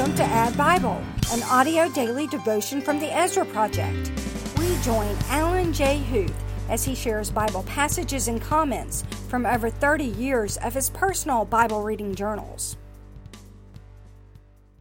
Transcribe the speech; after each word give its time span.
Welcome 0.00 0.16
to 0.16 0.24
Add 0.24 0.56
Bible, 0.56 0.98
an 1.30 1.42
audio 1.42 1.86
daily 1.90 2.26
devotion 2.26 2.80
from 2.80 2.98
the 2.98 3.14
Ezra 3.14 3.44
Project. 3.44 4.10
We 4.58 4.74
join 4.78 5.14
Alan 5.28 5.74
J. 5.74 5.98
Huth 5.98 6.32
as 6.70 6.82
he 6.82 6.94
shares 6.94 7.30
Bible 7.30 7.64
passages 7.64 8.26
and 8.26 8.40
comments 8.40 9.04
from 9.28 9.44
over 9.44 9.68
30 9.68 10.04
years 10.04 10.56
of 10.56 10.72
his 10.72 10.88
personal 10.88 11.44
Bible 11.44 11.82
reading 11.82 12.14
journals. 12.14 12.78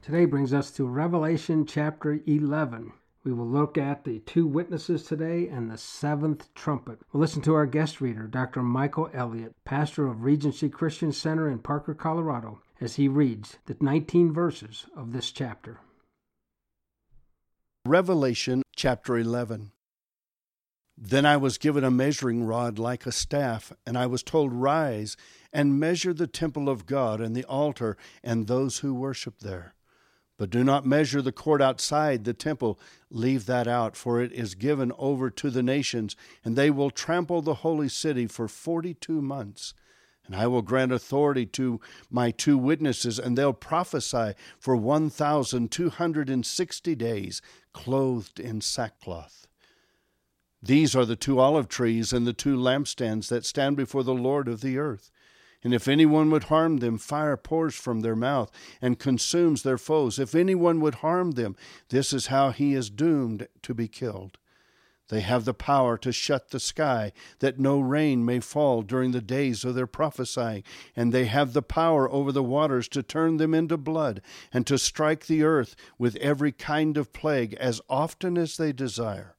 Today 0.02 0.23
brings 0.23 0.53
us 0.53 0.71
to 0.71 0.88
Revelation 0.88 1.65
chapter 1.65 2.21
11. 2.25 2.93
We 3.25 3.33
will 3.33 3.45
look 3.45 3.77
at 3.77 4.05
the 4.05 4.20
two 4.20 4.47
witnesses 4.47 5.04
today 5.04 5.49
and 5.49 5.70
the 5.70 5.77
seventh 5.77 6.47
trumpet. 6.54 6.99
We'll 7.11 7.20
listen 7.20 7.41
to 7.41 7.55
our 7.55 7.66
guest 7.66 7.99
reader, 7.99 8.25
Dr. 8.25 8.63
Michael 8.63 9.09
Elliott, 9.13 9.53
pastor 9.66 10.08
of 10.08 10.23
Regency 10.23 10.70
Christian 10.70 11.11
Center 11.11 11.49
in 11.49 11.59
Parker, 11.59 11.94
Colorado, 11.94 12.61
as 12.81 12.95
he 12.95 13.07
reads 13.07 13.57
the 13.65 13.75
19 13.79 14.33
verses 14.33 14.85
of 14.95 15.11
this 15.13 15.31
chapter. 15.31 15.79
Revelation 17.85 18.63
chapter 18.75 19.17
11. 19.17 19.71
Then 21.02 21.25
I 21.25 21.38
was 21.38 21.57
given 21.57 21.85
a 21.85 21.91
measuring 21.91 22.43
rod 22.43 22.77
like 22.77 23.05
a 23.05 23.11
staff, 23.11 23.71
and 23.85 23.97
I 23.97 24.05
was 24.05 24.21
told, 24.21 24.52
Rise 24.53 25.15
and 25.53 25.79
measure 25.79 26.13
the 26.13 26.27
temple 26.27 26.67
of 26.67 26.85
God 26.85 27.21
and 27.21 27.35
the 27.35 27.45
altar 27.45 27.95
and 28.21 28.47
those 28.47 28.80
who 28.80 28.93
worship 28.93 29.39
there. 29.39 29.75
But 30.38 30.49
do 30.49 30.63
not 30.63 30.85
measure 30.85 31.21
the 31.21 31.31
court 31.31 31.61
outside 31.61 32.23
the 32.23 32.33
temple. 32.33 32.80
Leave 33.09 33.45
that 33.45 33.67
out, 33.67 33.95
for 33.95 34.21
it 34.21 34.31
is 34.31 34.55
given 34.55 34.91
over 34.97 35.30
to 35.30 35.49
the 35.49 35.63
nations, 35.63 36.16
and 36.43 36.55
they 36.55 36.69
will 36.69 36.91
trample 36.91 37.41
the 37.41 37.55
holy 37.55 37.89
city 37.89 38.27
for 38.27 38.47
forty 38.47 38.93
two 38.93 39.21
months. 39.21 39.73
And 40.30 40.39
I 40.39 40.45
will 40.45 40.61
grant 40.61 40.91
authority 40.91 41.47
to 41.47 41.81
my 42.11 42.30
two 42.30 42.55
witnesses, 42.55 43.17
and 43.17 43.35
they'll 43.35 43.52
prophesy 43.52 44.36
for 44.59 44.75
1,260 44.75 46.95
days, 46.95 47.41
clothed 47.73 48.39
in 48.39 48.61
sackcloth. 48.61 49.47
These 50.61 50.95
are 50.95 51.05
the 51.05 51.16
two 51.16 51.39
olive 51.39 51.67
trees 51.67 52.13
and 52.13 52.27
the 52.27 52.33
two 52.33 52.58
lampstands 52.58 53.30
that 53.30 53.44
stand 53.44 53.75
before 53.75 54.03
the 54.03 54.13
Lord 54.13 54.47
of 54.47 54.61
the 54.61 54.77
earth. 54.77 55.09
And 55.63 55.73
if 55.73 55.88
anyone 55.88 56.30
would 56.30 56.43
harm 56.43 56.77
them, 56.77 56.99
fire 56.99 57.36
pours 57.36 57.73
from 57.73 58.02
their 58.02 58.16
mouth 58.16 58.52
and 58.83 58.99
consumes 58.99 59.64
their 59.64 59.80
foes. 59.80 60.19
If 60.19 60.36
anyone 60.36 60.80
would 60.80 60.95
harm 60.95 61.31
them, 61.31 61.55
this 61.89 62.14
is 62.14 62.27
how 62.27 62.52
he 62.52 62.75
is 62.75 62.91
doomed 62.91 63.47
to 63.64 63.73
be 63.73 63.88
killed. 63.88 64.38
They 65.09 65.21
have 65.21 65.43
the 65.45 65.53
power 65.53 65.97
to 65.97 66.11
shut 66.11 66.52
the 66.52 66.59
sky, 66.59 67.11
that 67.39 67.59
no 67.59 67.79
rain 67.79 68.23
may 68.23 68.39
fall 68.39 68.83
during 68.83 69.11
the 69.11 69.21
days 69.21 69.65
of 69.65 69.75
their 69.75 69.88
prophesying, 69.88 70.63
and 70.95 71.11
they 71.11 71.25
have 71.25 71.53
the 71.53 71.63
power 71.63 72.09
over 72.09 72.31
the 72.31 72.43
waters 72.43 72.88
to 72.89 73.03
turn 73.03 73.37
them 73.37 73.53
into 73.53 73.75
blood, 73.75 74.21
and 74.53 74.65
to 74.67 74.77
strike 74.77 75.25
the 75.25 75.43
earth 75.43 75.75
with 75.97 76.15
every 76.17 76.52
kind 76.52 76.95
of 76.95 77.11
plague 77.11 77.55
as 77.55 77.81
often 77.89 78.37
as 78.37 78.57
they 78.57 78.71
desire. 78.71 79.35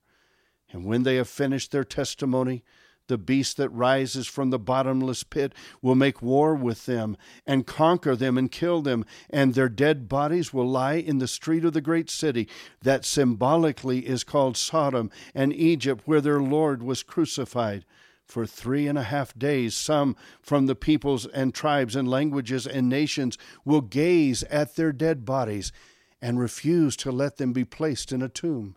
And 0.72 0.84
when 0.84 1.04
they 1.04 1.16
have 1.16 1.28
finished 1.28 1.70
their 1.70 1.84
testimony, 1.84 2.64
the 3.11 3.19
beast 3.19 3.58
that 3.58 3.69
rises 3.69 4.27
from 4.27 4.48
the 4.48 4.58
bottomless 4.58 5.25
pit 5.25 5.53
will 5.83 5.94
make 5.94 6.22
war 6.22 6.55
with 6.55 6.86
them 6.86 7.19
and 7.44 7.66
conquer 7.66 8.16
them 8.16 8.39
and 8.39 8.50
kill 8.50 8.80
them, 8.80 9.05
and 9.28 9.53
their 9.53 9.69
dead 9.69 10.08
bodies 10.08 10.55
will 10.55 10.66
lie 10.66 10.94
in 10.94 11.19
the 11.19 11.28
street 11.28 11.64
of 11.64 11.75
the 11.75 11.83
great 11.83 12.08
city 12.08 12.48
that 12.81 13.05
symbolically 13.05 14.06
is 14.06 14.25
called 14.25 14.56
Sodom 14.56 15.11
and 15.34 15.53
Egypt, 15.53 16.03
where 16.06 16.20
their 16.22 16.41
Lord 16.41 16.83
was 16.83 17.03
crucified. 17.03 17.84
For 18.25 18.47
three 18.47 18.86
and 18.86 18.97
a 18.97 19.03
half 19.03 19.36
days, 19.36 19.75
some 19.75 20.14
from 20.41 20.66
the 20.66 20.77
peoples 20.77 21.27
and 21.27 21.53
tribes 21.53 21.97
and 21.97 22.08
languages 22.08 22.64
and 22.64 22.88
nations 22.88 23.36
will 23.65 23.81
gaze 23.81 24.44
at 24.44 24.77
their 24.77 24.92
dead 24.92 25.25
bodies 25.25 25.72
and 26.22 26.38
refuse 26.38 26.97
to 26.98 27.10
let 27.10 27.38
them 27.38 27.53
be 27.53 27.65
placed 27.65 28.12
in 28.12 28.22
a 28.22 28.28
tomb. 28.28 28.77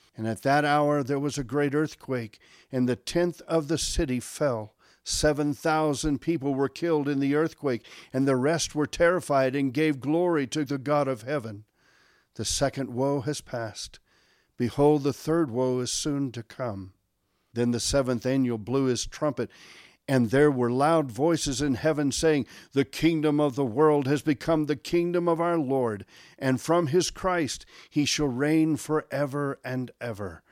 And 0.15 0.27
at 0.27 0.41
that 0.41 0.65
hour 0.65 1.03
there 1.03 1.19
was 1.19 1.37
a 1.37 1.43
great 1.43 1.73
earthquake, 1.73 2.39
and 2.71 2.87
the 2.87 2.95
tenth 2.95 3.41
of 3.47 3.67
the 3.67 3.77
city 3.77 4.19
fell. 4.19 4.75
Seven 5.03 5.53
thousand 5.53 6.19
people 6.19 6.53
were 6.53 6.69
killed 6.69 7.07
in 7.07 7.19
the 7.19 7.35
earthquake, 7.35 7.85
and 8.13 8.27
the 8.27 8.35
rest 8.35 8.75
were 8.75 8.85
terrified 8.85 9.55
and 9.55 9.73
gave 9.73 9.99
glory 9.99 10.45
to 10.47 10.63
the 10.63 10.77
God 10.77 11.07
of 11.07 11.23
heaven. 11.23 11.65
The 12.35 12.45
second 12.45 12.93
woe 12.93 13.21
has 13.21 13.41
passed. 13.41 13.99
Behold, 14.57 15.03
the 15.03 15.13
third 15.13 15.49
woe 15.49 15.79
is 15.79 15.91
soon 15.91 16.31
to 16.33 16.43
come. 16.43 16.93
Then 17.53 17.71
the 17.71 17.79
seventh 17.79 18.25
angel 18.25 18.57
blew 18.57 18.85
his 18.85 19.05
trumpet, 19.05 19.49
and 20.11 20.29
there 20.29 20.51
were 20.51 20.69
loud 20.69 21.09
voices 21.09 21.61
in 21.61 21.75
heaven 21.75 22.11
saying, 22.11 22.45
The 22.73 22.83
kingdom 22.83 23.39
of 23.39 23.55
the 23.55 23.63
world 23.63 24.07
has 24.07 24.21
become 24.21 24.65
the 24.65 24.75
kingdom 24.75 25.29
of 25.29 25.39
our 25.39 25.57
Lord, 25.57 26.03
and 26.37 26.59
from 26.59 26.87
his 26.87 27.09
Christ 27.09 27.65
he 27.89 28.03
shall 28.03 28.27
reign 28.27 28.75
for 28.75 29.05
ever 29.09 29.57
and 29.63 29.89
ever. 30.01 30.43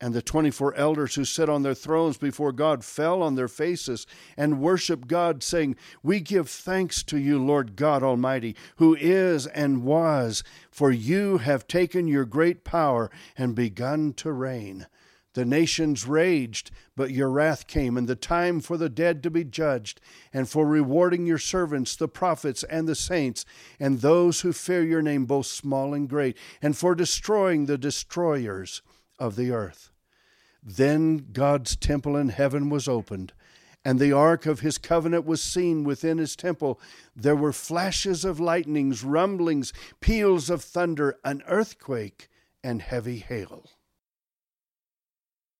And 0.00 0.14
the 0.14 0.22
twenty 0.22 0.50
four 0.50 0.74
elders 0.76 1.14
who 1.14 1.26
sit 1.26 1.50
on 1.50 1.62
their 1.62 1.74
thrones 1.74 2.16
before 2.16 2.52
God 2.52 2.86
fell 2.86 3.20
on 3.22 3.34
their 3.34 3.48
faces 3.48 4.06
and 4.34 4.62
worshiped 4.62 5.08
God, 5.08 5.42
saying, 5.42 5.76
We 6.02 6.20
give 6.20 6.48
thanks 6.48 7.02
to 7.02 7.18
you, 7.18 7.38
Lord 7.38 7.76
God 7.76 8.02
Almighty, 8.02 8.56
who 8.76 8.96
is 8.98 9.46
and 9.48 9.84
was, 9.84 10.42
for 10.70 10.90
you 10.90 11.36
have 11.36 11.68
taken 11.68 12.08
your 12.08 12.24
great 12.24 12.64
power 12.64 13.10
and 13.36 13.54
begun 13.54 14.14
to 14.14 14.32
reign. 14.32 14.86
The 15.36 15.44
nations 15.44 16.06
raged, 16.06 16.70
but 16.96 17.10
your 17.10 17.28
wrath 17.28 17.66
came, 17.66 17.98
and 17.98 18.08
the 18.08 18.16
time 18.16 18.58
for 18.58 18.78
the 18.78 18.88
dead 18.88 19.22
to 19.22 19.30
be 19.30 19.44
judged, 19.44 20.00
and 20.32 20.48
for 20.48 20.66
rewarding 20.66 21.26
your 21.26 21.36
servants, 21.36 21.94
the 21.94 22.08
prophets 22.08 22.62
and 22.62 22.88
the 22.88 22.94
saints, 22.94 23.44
and 23.78 24.00
those 24.00 24.40
who 24.40 24.54
fear 24.54 24.82
your 24.82 25.02
name, 25.02 25.26
both 25.26 25.44
small 25.44 25.92
and 25.92 26.08
great, 26.08 26.38
and 26.62 26.74
for 26.74 26.94
destroying 26.94 27.66
the 27.66 27.76
destroyers 27.76 28.80
of 29.18 29.36
the 29.36 29.50
earth. 29.50 29.90
Then 30.62 31.26
God's 31.34 31.76
temple 31.76 32.16
in 32.16 32.30
heaven 32.30 32.70
was 32.70 32.88
opened, 32.88 33.34
and 33.84 33.98
the 33.98 34.12
ark 34.12 34.46
of 34.46 34.60
his 34.60 34.78
covenant 34.78 35.26
was 35.26 35.42
seen 35.42 35.84
within 35.84 36.16
his 36.16 36.34
temple. 36.34 36.80
There 37.14 37.36
were 37.36 37.52
flashes 37.52 38.24
of 38.24 38.40
lightnings, 38.40 39.04
rumblings, 39.04 39.74
peals 40.00 40.48
of 40.48 40.64
thunder, 40.64 41.18
an 41.26 41.42
earthquake, 41.46 42.30
and 42.64 42.80
heavy 42.80 43.18
hail. 43.18 43.68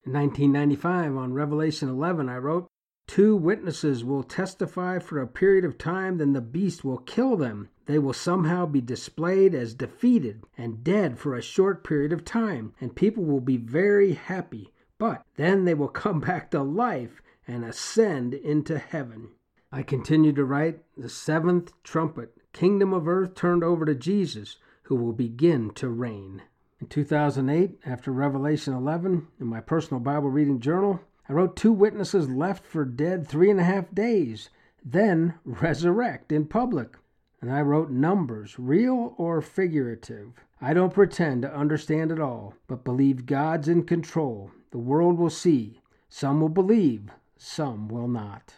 In 0.07 0.13
1995, 0.13 1.17
on 1.17 1.35
Revelation 1.35 1.89
11, 1.89 2.29
I 2.29 2.37
wrote, 2.37 2.69
Two 3.09 3.35
witnesses 3.35 4.05
will 4.05 4.23
testify 4.23 5.01
for 5.01 5.21
a 5.21 5.27
period 5.27 5.65
of 5.65 5.79
time, 5.79 6.19
then 6.19 6.33
the 6.33 6.41
beast 6.41 6.85
will 6.85 6.99
kill 6.99 7.37
them. 7.37 7.71
They 7.87 7.99
will 7.99 8.13
somehow 8.13 8.67
be 8.67 8.81
displayed 8.81 9.53
as 9.53 9.75
defeated 9.75 10.45
and 10.57 10.85
dead 10.85 11.19
for 11.19 11.35
a 11.35 11.43
short 11.43 11.83
period 11.83 12.13
of 12.13 12.25
time, 12.25 12.73
and 12.81 12.95
people 12.95 13.25
will 13.25 13.41
be 13.41 13.57
very 13.57 14.13
happy. 14.13 14.73
But 14.97 15.27
then 15.35 15.65
they 15.65 15.75
will 15.75 15.89
come 15.89 16.21
back 16.31 16.53
to 16.53 16.63
life 16.63 17.21
and 17.49 17.65
ascend 17.65 18.33
into 18.33 18.79
heaven. 18.79 19.31
I 19.73 19.83
continue 19.83 20.33
to 20.35 20.45
write 20.45 20.85
the 20.97 21.09
seventh 21.09 21.73
trumpet, 21.83 22.33
kingdom 22.53 22.93
of 22.93 23.09
earth 23.09 23.35
turned 23.35 23.65
over 23.65 23.85
to 23.85 23.95
Jesus, 23.97 24.59
who 24.85 24.95
will 24.95 25.13
begin 25.13 25.71
to 25.71 25.89
reign. 25.89 26.43
In 26.79 26.89
2008, 26.89 27.79
after 27.87 28.13
Revelation 28.13 28.75
11, 28.75 29.29
in 29.41 29.47
my 29.47 29.61
personal 29.61 29.99
Bible 29.99 30.29
reading 30.29 30.61
journal, 30.61 31.01
I 31.27 31.33
wrote 31.33 31.57
two 31.57 31.73
witnesses 31.73 32.29
left 32.29 32.67
for 32.67 32.85
dead 32.85 33.27
three 33.27 33.51
and 33.51 33.59
a 33.59 33.65
half 33.65 33.95
days, 33.95 34.51
then 34.85 35.35
resurrect 35.47 36.33
in 36.33 36.45
public. 36.45 36.99
And 37.41 37.51
I 37.51 37.63
wrote 37.63 37.89
numbers, 37.89 38.59
real 38.59 39.15
or 39.17 39.41
figurative. 39.41 40.35
I 40.61 40.75
don't 40.75 40.93
pretend 40.93 41.43
to 41.43 41.57
understand 41.57 42.13
it 42.13 42.21
all, 42.21 42.53
but 42.67 42.85
believe 42.85 43.25
God's 43.25 43.69
in 43.69 43.85
control. 43.85 44.51
The 44.71 44.79
world 44.79 45.17
will 45.17 45.31
see. 45.31 45.81
Some 46.11 46.43
will 46.43 46.51
believe, 46.51 47.11
some 47.39 47.89
will 47.89 48.09
not. 48.09 48.53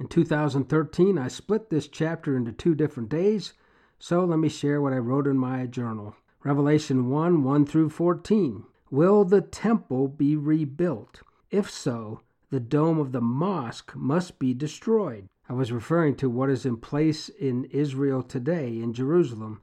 In 0.00 0.08
2013, 0.08 1.16
I 1.16 1.28
split 1.28 1.70
this 1.70 1.86
chapter 1.86 2.36
into 2.36 2.50
two 2.50 2.74
different 2.74 3.10
days, 3.10 3.52
so 3.96 4.24
let 4.24 4.40
me 4.40 4.48
share 4.48 4.82
what 4.82 4.92
I 4.92 4.98
wrote 4.98 5.28
in 5.28 5.38
my 5.38 5.66
journal. 5.66 6.16
Revelation 6.44 7.08
1 7.08 7.42
1 7.42 7.66
through 7.66 7.90
14. 7.90 8.64
Will 8.90 9.24
the 9.24 9.40
temple 9.40 10.06
be 10.06 10.36
rebuilt? 10.36 11.22
If 11.50 11.68
so, 11.68 12.20
the 12.50 12.60
dome 12.60 13.00
of 13.00 13.10
the 13.10 13.20
mosque 13.20 13.94
must 13.96 14.38
be 14.38 14.54
destroyed. 14.54 15.28
I 15.48 15.54
was 15.54 15.72
referring 15.72 16.14
to 16.16 16.30
what 16.30 16.48
is 16.48 16.64
in 16.64 16.76
place 16.76 17.28
in 17.28 17.64
Israel 17.64 18.22
today, 18.22 18.80
in 18.80 18.92
Jerusalem. 18.92 19.62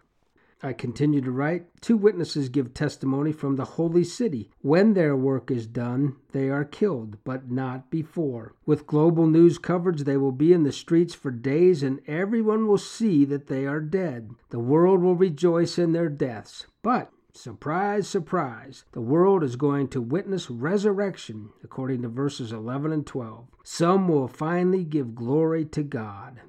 I 0.66 0.74
continue 0.74 1.22
to 1.22 1.30
write 1.30 1.68
Two 1.80 1.96
witnesses 1.96 2.50
give 2.50 2.74
testimony 2.74 3.32
from 3.32 3.56
the 3.56 3.66
holy 3.66 4.04
city. 4.04 4.50
When 4.62 4.96
their 4.96 5.16
work 5.16 5.52
is 5.52 5.68
done, 5.68 6.16
they 6.32 6.50
are 6.50 6.66
killed, 6.66 7.20
but 7.24 7.52
not 7.52 7.92
before. 7.92 8.56
With 8.66 8.88
global 8.88 9.28
news 9.28 9.60
coverage, 9.60 10.06
they 10.06 10.18
will 10.18 10.32
be 10.32 10.54
in 10.54 10.64
the 10.64 10.72
streets 10.72 11.14
for 11.14 11.30
days, 11.30 11.84
and 11.84 12.02
everyone 12.08 12.66
will 12.66 12.80
see 12.80 13.26
that 13.26 13.46
they 13.46 13.68
are 13.68 13.80
dead. 13.80 14.32
The 14.50 14.58
world 14.58 15.04
will 15.04 15.16
rejoice 15.16 15.78
in 15.78 15.92
their 15.92 16.10
deaths. 16.10 16.66
But 16.82 17.12
Surprise, 17.32 18.08
surprise. 18.08 18.86
The 18.94 19.02
world 19.02 19.44
is 19.44 19.58
going 19.58 19.90
to 19.90 20.02
witness 20.02 20.50
resurrection, 20.50 21.50
according 21.64 22.02
to 22.04 22.08
verses 22.08 22.54
11 22.54 22.94
and 22.94 23.06
12. 23.06 23.50
Some 23.62 24.08
will 24.08 24.30
finally 24.30 24.86
give 24.86 25.16
glory 25.16 25.66
to 25.66 25.84
God. 25.84 26.40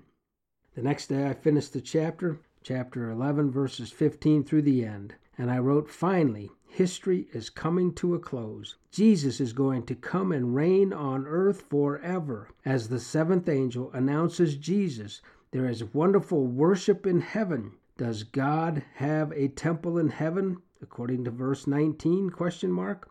The 0.77 0.83
next 0.83 1.09
day 1.09 1.29
I 1.29 1.35
finished 1.35 1.73
the 1.73 1.81
chapter, 1.81 2.39
chapter 2.67 3.09
11, 3.13 3.49
verses 3.49 3.93
15 3.93 4.43
through 4.43 4.63
the 4.63 4.85
end, 4.85 5.15
and 5.39 5.53
I 5.53 5.59
wrote, 5.59 5.89
Finally, 5.89 6.51
history 6.69 7.29
is 7.33 7.49
coming 7.49 7.95
to 7.95 8.17
a 8.17 8.19
close. 8.19 8.75
Jesus 8.91 9.41
is 9.41 9.53
going 9.53 9.87
to 9.87 9.95
come 9.95 10.33
and 10.33 10.53
reign 10.53 10.93
on 10.93 11.29
earth 11.29 11.63
forever. 11.71 12.49
As 12.65 12.89
the 12.89 12.99
seventh 12.99 13.49
angel 13.49 13.93
announces 13.93 14.57
Jesus, 14.57 15.23
there 15.53 15.69
is 15.69 15.95
wonderful 15.95 16.45
worship 16.45 17.07
in 17.07 17.21
heaven. 17.21 17.71
Does 17.97 18.25
God 18.25 18.83
have 18.97 19.31
a 19.31 19.47
temple 19.47 19.97
in 19.97 20.09
heaven? 20.09 20.61
according 20.83 21.25
to 21.25 21.31
verse 21.31 21.69
19 21.69 22.31
question 22.31 22.71
mark 22.71 23.09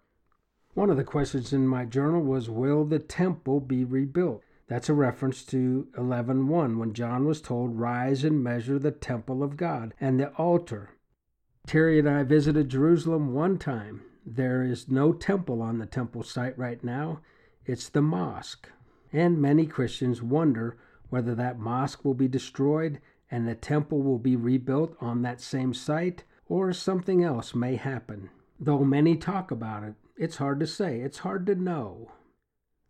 one 0.75 0.89
of 0.91 0.97
the 0.97 1.03
questions 1.03 1.51
in 1.51 1.65
my 1.65 1.83
journal 1.83 2.21
was 2.21 2.47
will 2.47 2.85
the 2.85 2.99
temple 2.99 3.59
be 3.59 3.83
rebuilt 3.83 4.43
that's 4.67 4.89
a 4.89 4.93
reference 4.93 5.43
to 5.45 5.87
11:1 5.97 6.77
when 6.77 6.93
John 6.93 7.25
was 7.25 7.41
told 7.41 7.79
rise 7.79 8.23
and 8.23 8.43
measure 8.43 8.79
the 8.79 8.91
temple 8.91 9.43
of 9.43 9.57
God 9.57 9.93
and 9.99 10.19
the 10.19 10.31
altar. 10.33 10.89
Terry 11.67 11.99
and 11.99 12.09
I 12.09 12.23
visited 12.23 12.69
Jerusalem 12.69 13.33
one 13.33 13.57
time. 13.57 14.01
There 14.25 14.63
is 14.63 14.89
no 14.89 15.13
temple 15.13 15.61
on 15.61 15.77
the 15.77 15.85
temple 15.85 16.23
site 16.23 16.57
right 16.57 16.83
now. 16.83 17.21
It's 17.65 17.89
the 17.89 18.01
mosque. 18.01 18.69
And 19.13 19.41
many 19.41 19.65
Christians 19.65 20.21
wonder 20.21 20.77
whether 21.09 21.35
that 21.35 21.59
mosque 21.59 22.03
will 22.03 22.13
be 22.13 22.27
destroyed 22.27 22.99
and 23.29 23.47
the 23.47 23.55
temple 23.55 24.01
will 24.01 24.19
be 24.19 24.35
rebuilt 24.35 24.95
on 24.99 25.21
that 25.21 25.41
same 25.41 25.73
site 25.73 26.23
or 26.47 26.73
something 26.73 27.23
else 27.23 27.55
may 27.55 27.75
happen. 27.75 28.29
Though 28.59 28.83
many 28.83 29.15
talk 29.15 29.51
about 29.51 29.83
it, 29.83 29.95
it's 30.17 30.37
hard 30.37 30.59
to 30.59 30.67
say, 30.67 31.01
it's 31.01 31.19
hard 31.19 31.45
to 31.47 31.55
know. 31.55 32.11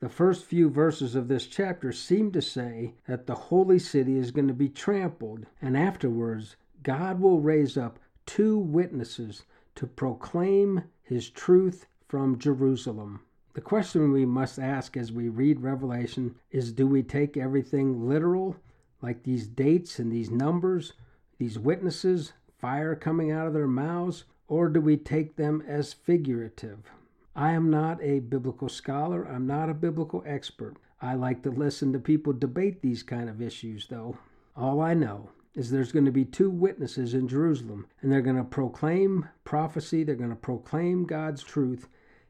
The 0.05 0.09
first 0.09 0.45
few 0.45 0.69
verses 0.69 1.15
of 1.15 1.29
this 1.29 1.47
chapter 1.47 1.91
seem 1.91 2.31
to 2.33 2.39
say 2.39 2.93
that 3.07 3.25
the 3.25 3.33
holy 3.33 3.79
city 3.79 4.19
is 4.19 4.29
going 4.29 4.47
to 4.47 4.53
be 4.53 4.69
trampled, 4.69 5.47
and 5.59 5.75
afterwards, 5.75 6.57
God 6.83 7.19
will 7.19 7.41
raise 7.41 7.75
up 7.75 7.97
two 8.27 8.55
witnesses 8.55 9.45
to 9.73 9.87
proclaim 9.87 10.83
his 11.01 11.31
truth 11.31 11.87
from 12.07 12.37
Jerusalem. 12.37 13.21
The 13.55 13.61
question 13.61 14.11
we 14.11 14.27
must 14.27 14.59
ask 14.59 14.95
as 14.95 15.11
we 15.11 15.27
read 15.27 15.61
Revelation 15.61 16.35
is 16.51 16.71
do 16.71 16.85
we 16.85 17.01
take 17.01 17.35
everything 17.35 18.07
literal, 18.07 18.57
like 19.01 19.23
these 19.23 19.47
dates 19.47 19.97
and 19.97 20.11
these 20.11 20.29
numbers, 20.29 20.93
these 21.39 21.57
witnesses, 21.57 22.33
fire 22.59 22.95
coming 22.95 23.31
out 23.31 23.47
of 23.47 23.53
their 23.53 23.65
mouths, 23.65 24.25
or 24.47 24.69
do 24.69 24.79
we 24.81 24.97
take 24.97 25.35
them 25.35 25.63
as 25.67 25.93
figurative? 25.93 26.91
I 27.35 27.51
am 27.51 27.69
not 27.69 28.01
a 28.01 28.19
biblical 28.19 28.69
scholar. 28.69 29.27
I'm 29.27 29.45
not 29.45 29.69
a 29.69 29.73
biblical 29.73 30.23
expert. 30.25 30.77
I 31.01 31.15
like 31.15 31.43
to 31.43 31.51
listen 31.51 31.91
to 31.91 31.99
people 31.99 32.31
debate 32.31 32.81
these 32.81 33.03
kind 33.03 33.29
of 33.29 33.41
issues, 33.41 33.87
though. 33.87 34.17
All 34.55 34.79
I 34.79 34.93
know 34.93 35.31
is 35.53 35.69
there's 35.69 35.91
going 35.91 36.05
to 36.05 36.11
be 36.11 36.23
two 36.23 36.49
witnesses 36.49 37.13
in 37.13 37.27
Jerusalem, 37.27 37.87
and 38.01 38.09
they're 38.09 38.21
going 38.21 38.37
to 38.37 38.43
proclaim 38.45 39.27
prophecy, 39.43 40.03
they're 40.03 40.15
going 40.15 40.29
to 40.29 40.35
proclaim 40.35 41.05
God's 41.05 41.43
truth, 41.43 41.89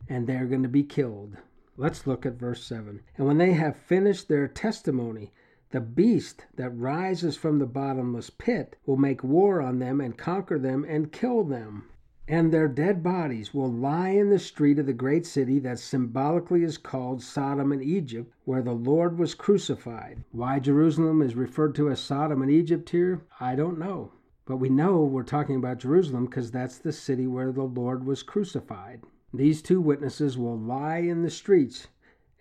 and 0.10 0.26
they're 0.26 0.48
going 0.48 0.64
to 0.64 0.70
be 0.70 0.84
killed. 0.84 1.38
Let's 1.78 2.08
look 2.08 2.26
at 2.26 2.40
verse 2.40 2.64
7. 2.64 3.02
And 3.18 3.28
when 3.28 3.38
they 3.38 3.54
have 3.54 3.76
finished 3.76 4.28
their 4.28 4.48
testimony, 4.48 5.34
the 5.70 5.82
beast 5.82 6.46
that 6.56 6.70
rises 6.70 7.36
from 7.36 7.60
the 7.60 7.66
bottomless 7.66 8.32
pit 8.32 8.76
will 8.86 8.98
make 8.98 9.24
war 9.24 9.62
on 9.62 9.78
them 9.78 10.02
and 10.02 10.18
conquer 10.18 10.58
them 10.58 10.84
and 10.88 11.12
kill 11.12 11.44
them. 11.44 11.90
And 12.28 12.52
their 12.52 12.68
dead 12.68 13.04
bodies 13.04 13.54
will 13.54 13.72
lie 13.72 14.10
in 14.10 14.30
the 14.30 14.40
street 14.40 14.80
of 14.80 14.86
the 14.86 14.94
great 14.94 15.26
city 15.26 15.60
that 15.60 15.80
symbolically 15.80 16.64
is 16.64 16.78
called 16.78 17.22
Sodom 17.22 17.72
and 17.72 17.84
Egypt, 17.84 18.34
where 18.46 18.62
the 18.62 18.74
Lord 18.74 19.18
was 19.18 19.36
crucified. 19.36 20.24
Why 20.32 20.60
Jerusalem 20.60 21.22
is 21.22 21.36
referred 21.36 21.76
to 21.76 21.90
as 21.90 22.00
Sodom 22.00 22.42
and 22.42 22.52
Egypt 22.52 22.90
here, 22.90 23.22
I 23.40 23.56
don't 23.56 23.78
know. 23.78 24.12
But 24.46 24.58
we 24.58 24.70
know 24.70 25.04
we're 25.04 25.24
talking 25.24 25.56
about 25.56 25.80
Jerusalem 25.80 26.26
because 26.26 26.52
that's 26.52 26.78
the 26.78 26.92
city 26.92 27.28
where 27.28 27.52
the 27.52 27.64
Lord 27.64 28.06
was 28.06 28.24
crucified. 28.24 29.02
These 29.34 29.62
two 29.62 29.82
witnesses 29.82 30.38
will 30.38 30.58
lie 30.58 31.00
in 31.00 31.22
the 31.22 31.30
streets 31.30 31.88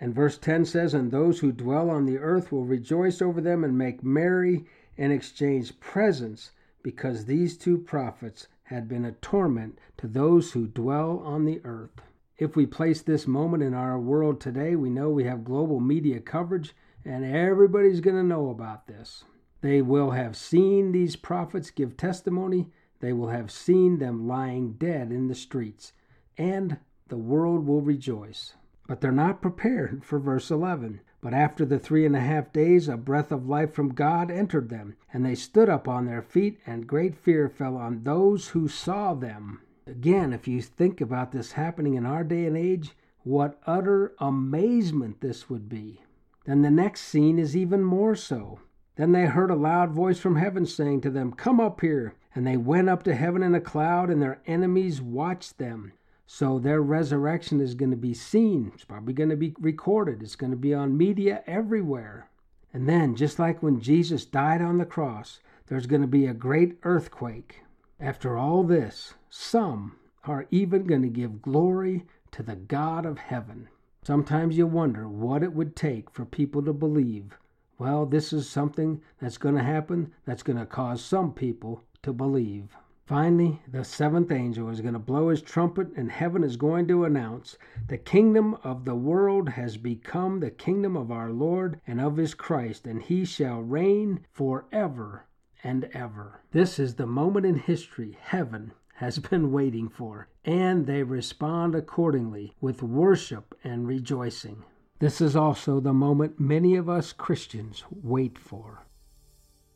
and 0.00 0.14
verse 0.14 0.36
10 0.36 0.64
says, 0.64 0.92
And 0.92 1.10
those 1.10 1.38
who 1.38 1.52
dwell 1.52 1.88
on 1.88 2.04
the 2.04 2.18
earth 2.18 2.50
will 2.50 2.64
rejoice 2.64 3.22
over 3.22 3.40
them 3.40 3.64
and 3.64 3.78
make 3.78 4.02
merry 4.02 4.66
and 4.98 5.12
exchange 5.12 5.78
presents, 5.80 6.50
because 6.82 7.24
these 7.24 7.56
two 7.56 7.78
prophets 7.78 8.48
had 8.64 8.88
been 8.88 9.04
a 9.04 9.12
torment 9.12 9.78
to 9.98 10.06
those 10.06 10.52
who 10.52 10.66
dwell 10.66 11.20
on 11.24 11.44
the 11.44 11.60
earth. 11.64 12.00
If 12.38 12.56
we 12.56 12.66
place 12.66 13.02
this 13.02 13.26
moment 13.26 13.62
in 13.62 13.74
our 13.74 13.98
world 13.98 14.40
today, 14.40 14.74
we 14.74 14.90
know 14.90 15.10
we 15.10 15.24
have 15.24 15.44
global 15.44 15.80
media 15.80 16.20
coverage, 16.20 16.74
and 17.04 17.24
everybody's 17.24 18.00
going 18.00 18.16
to 18.16 18.22
know 18.22 18.50
about 18.50 18.86
this. 18.86 19.24
They 19.60 19.82
will 19.82 20.10
have 20.10 20.36
seen 20.36 20.92
these 20.92 21.16
prophets 21.16 21.70
give 21.70 21.96
testimony, 21.96 22.70
they 23.00 23.12
will 23.12 23.28
have 23.28 23.50
seen 23.50 23.98
them 23.98 24.26
lying 24.26 24.72
dead 24.72 25.12
in 25.12 25.28
the 25.28 25.34
streets, 25.34 25.92
and 26.36 26.78
the 27.08 27.16
world 27.16 27.66
will 27.66 27.82
rejoice. 27.82 28.54
But 28.86 29.00
they're 29.00 29.12
not 29.12 29.42
prepared 29.42 30.04
for 30.04 30.18
verse 30.18 30.50
11. 30.50 31.00
But 31.24 31.32
after 31.32 31.64
the 31.64 31.78
three 31.78 32.04
and 32.04 32.14
a 32.14 32.20
half 32.20 32.52
days, 32.52 32.86
a 32.86 32.98
breath 32.98 33.32
of 33.32 33.48
life 33.48 33.72
from 33.72 33.94
God 33.94 34.30
entered 34.30 34.68
them, 34.68 34.94
and 35.10 35.24
they 35.24 35.34
stood 35.34 35.70
up 35.70 35.88
on 35.88 36.04
their 36.04 36.20
feet, 36.20 36.60
and 36.66 36.86
great 36.86 37.16
fear 37.16 37.48
fell 37.48 37.78
on 37.78 38.04
those 38.04 38.48
who 38.48 38.68
saw 38.68 39.14
them. 39.14 39.62
Again, 39.86 40.34
if 40.34 40.46
you 40.46 40.60
think 40.60 41.00
about 41.00 41.32
this 41.32 41.52
happening 41.52 41.94
in 41.94 42.04
our 42.04 42.24
day 42.24 42.44
and 42.44 42.58
age, 42.58 42.94
what 43.22 43.58
utter 43.66 44.12
amazement 44.18 45.22
this 45.22 45.48
would 45.48 45.66
be. 45.66 46.02
Then 46.44 46.60
the 46.60 46.70
next 46.70 47.00
scene 47.00 47.38
is 47.38 47.56
even 47.56 47.82
more 47.82 48.14
so. 48.14 48.60
Then 48.96 49.12
they 49.12 49.24
heard 49.24 49.50
a 49.50 49.56
loud 49.56 49.92
voice 49.92 50.18
from 50.18 50.36
heaven 50.36 50.66
saying 50.66 51.00
to 51.00 51.10
them, 51.10 51.32
Come 51.32 51.58
up 51.58 51.80
here. 51.80 52.16
And 52.34 52.46
they 52.46 52.58
went 52.58 52.90
up 52.90 53.02
to 53.04 53.14
heaven 53.14 53.42
in 53.42 53.54
a 53.54 53.62
cloud, 53.62 54.10
and 54.10 54.20
their 54.20 54.42
enemies 54.44 55.00
watched 55.00 55.56
them. 55.56 55.92
So 56.26 56.58
their 56.58 56.80
resurrection 56.80 57.60
is 57.60 57.74
going 57.74 57.90
to 57.90 57.96
be 57.96 58.14
seen. 58.14 58.72
It's 58.74 58.84
probably 58.84 59.12
going 59.12 59.30
to 59.30 59.36
be 59.36 59.54
recorded. 59.60 60.22
It's 60.22 60.36
going 60.36 60.52
to 60.52 60.56
be 60.56 60.72
on 60.72 60.96
media 60.96 61.42
everywhere. 61.46 62.28
And 62.72 62.88
then, 62.88 63.14
just 63.14 63.38
like 63.38 63.62
when 63.62 63.80
Jesus 63.80 64.24
died 64.24 64.60
on 64.62 64.78
the 64.78 64.86
cross, 64.86 65.40
there's 65.66 65.86
going 65.86 66.02
to 66.02 66.08
be 66.08 66.26
a 66.26 66.34
great 66.34 66.78
earthquake. 66.82 67.62
After 68.00 68.36
all 68.36 68.64
this, 68.64 69.14
some 69.30 69.96
are 70.24 70.46
even 70.50 70.84
going 70.86 71.02
to 71.02 71.08
give 71.08 71.42
glory 71.42 72.04
to 72.32 72.42
the 72.42 72.56
God 72.56 73.06
of 73.06 73.18
heaven. 73.18 73.68
Sometimes 74.02 74.58
you 74.58 74.66
wonder 74.66 75.08
what 75.08 75.42
it 75.42 75.52
would 75.52 75.76
take 75.76 76.10
for 76.10 76.24
people 76.24 76.62
to 76.64 76.72
believe. 76.72 77.38
Well, 77.78 78.06
this 78.06 78.32
is 78.32 78.48
something 78.48 79.00
that's 79.20 79.38
going 79.38 79.54
to 79.54 79.62
happen 79.62 80.12
that's 80.24 80.42
going 80.42 80.58
to 80.58 80.66
cause 80.66 81.04
some 81.04 81.32
people 81.32 81.82
to 82.02 82.12
believe. 82.12 82.76
Finally, 83.06 83.60
the 83.68 83.84
seventh 83.84 84.32
angel 84.32 84.70
is 84.70 84.80
going 84.80 84.94
to 84.94 84.98
blow 84.98 85.28
his 85.28 85.42
trumpet, 85.42 85.88
and 85.94 86.10
heaven 86.10 86.42
is 86.42 86.56
going 86.56 86.88
to 86.88 87.04
announce 87.04 87.58
the 87.86 87.98
kingdom 87.98 88.54
of 88.64 88.86
the 88.86 88.94
world 88.94 89.50
has 89.50 89.76
become 89.76 90.40
the 90.40 90.50
kingdom 90.50 90.96
of 90.96 91.10
our 91.10 91.30
Lord 91.30 91.78
and 91.86 92.00
of 92.00 92.16
his 92.16 92.32
Christ, 92.32 92.86
and 92.86 93.02
he 93.02 93.26
shall 93.26 93.60
reign 93.60 94.24
forever 94.32 95.26
and 95.62 95.84
ever. 95.92 96.40
This 96.52 96.78
is 96.78 96.94
the 96.94 97.06
moment 97.06 97.44
in 97.44 97.56
history 97.56 98.16
heaven 98.20 98.72
has 98.94 99.18
been 99.18 99.52
waiting 99.52 99.90
for, 99.90 100.28
and 100.44 100.86
they 100.86 101.02
respond 101.02 101.74
accordingly 101.74 102.54
with 102.60 102.82
worship 102.82 103.54
and 103.62 103.86
rejoicing. 103.86 104.64
This 104.98 105.20
is 105.20 105.36
also 105.36 105.78
the 105.78 105.92
moment 105.92 106.40
many 106.40 106.74
of 106.76 106.88
us 106.88 107.12
Christians 107.12 107.84
wait 107.90 108.38
for. 108.38 108.86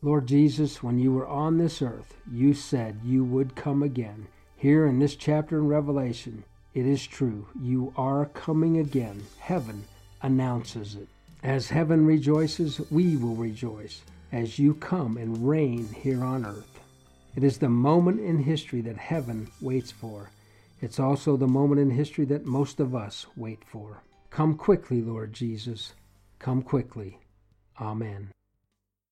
Lord 0.00 0.28
Jesus, 0.28 0.80
when 0.80 1.00
you 1.00 1.12
were 1.12 1.26
on 1.26 1.58
this 1.58 1.82
earth, 1.82 2.14
you 2.30 2.54
said 2.54 3.00
you 3.04 3.24
would 3.24 3.56
come 3.56 3.82
again. 3.82 4.28
Here 4.56 4.86
in 4.86 5.00
this 5.00 5.16
chapter 5.16 5.58
in 5.58 5.66
Revelation, 5.66 6.44
it 6.72 6.86
is 6.86 7.04
true. 7.04 7.48
You 7.60 7.92
are 7.96 8.26
coming 8.26 8.78
again. 8.78 9.24
Heaven 9.40 9.84
announces 10.22 10.94
it. 10.94 11.08
As 11.42 11.70
heaven 11.70 12.06
rejoices, 12.06 12.80
we 12.92 13.16
will 13.16 13.34
rejoice 13.34 14.02
as 14.30 14.56
you 14.56 14.74
come 14.74 15.16
and 15.16 15.48
reign 15.48 15.88
here 15.88 16.22
on 16.22 16.46
earth. 16.46 16.78
It 17.34 17.42
is 17.42 17.58
the 17.58 17.68
moment 17.68 18.20
in 18.20 18.38
history 18.38 18.80
that 18.82 18.98
heaven 18.98 19.48
waits 19.60 19.90
for. 19.90 20.30
It's 20.80 21.00
also 21.00 21.36
the 21.36 21.48
moment 21.48 21.80
in 21.80 21.90
history 21.90 22.24
that 22.26 22.46
most 22.46 22.78
of 22.78 22.94
us 22.94 23.26
wait 23.36 23.64
for. 23.64 24.04
Come 24.30 24.54
quickly, 24.54 25.02
Lord 25.02 25.32
Jesus. 25.32 25.94
Come 26.38 26.62
quickly. 26.62 27.18
Amen. 27.80 28.30